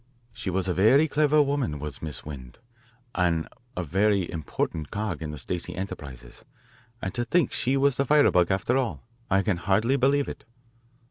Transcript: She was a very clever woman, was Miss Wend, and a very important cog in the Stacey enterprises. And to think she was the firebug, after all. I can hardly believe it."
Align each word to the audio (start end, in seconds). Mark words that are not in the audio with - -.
She 0.33 0.49
was 0.49 0.67
a 0.67 0.73
very 0.73 1.07
clever 1.07 1.43
woman, 1.43 1.77
was 1.77 2.01
Miss 2.01 2.25
Wend, 2.25 2.57
and 3.13 3.47
a 3.77 3.83
very 3.83 4.27
important 4.31 4.89
cog 4.89 5.21
in 5.21 5.29
the 5.29 5.37
Stacey 5.37 5.75
enterprises. 5.75 6.43
And 7.03 7.13
to 7.13 7.23
think 7.23 7.53
she 7.53 7.77
was 7.77 7.97
the 7.97 8.05
firebug, 8.05 8.49
after 8.49 8.77
all. 8.77 9.03
I 9.29 9.43
can 9.43 9.57
hardly 9.57 9.97
believe 9.97 10.27
it." 10.27 10.43